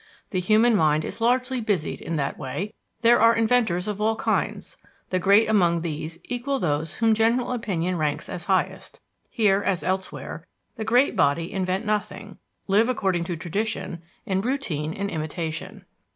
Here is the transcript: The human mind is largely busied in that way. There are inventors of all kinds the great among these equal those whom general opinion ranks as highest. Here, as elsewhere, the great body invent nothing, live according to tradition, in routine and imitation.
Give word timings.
The 0.31 0.39
human 0.39 0.75
mind 0.75 1.05
is 1.05 1.21
largely 1.21 1.61
busied 1.61 2.01
in 2.01 2.15
that 2.15 2.35
way. 2.35 2.73
There 3.01 3.19
are 3.21 3.35
inventors 3.35 3.87
of 3.87 4.01
all 4.01 4.15
kinds 4.15 4.75
the 5.11 5.19
great 5.19 5.47
among 5.47 5.81
these 5.81 6.17
equal 6.23 6.57
those 6.57 6.95
whom 6.95 7.13
general 7.13 7.51
opinion 7.51 7.99
ranks 7.99 8.27
as 8.27 8.45
highest. 8.45 8.99
Here, 9.29 9.61
as 9.63 9.83
elsewhere, 9.83 10.47
the 10.75 10.83
great 10.83 11.15
body 11.15 11.53
invent 11.53 11.85
nothing, 11.85 12.39
live 12.65 12.89
according 12.89 13.25
to 13.25 13.35
tradition, 13.35 14.01
in 14.25 14.41
routine 14.41 14.91
and 14.95 15.11
imitation. 15.11 15.85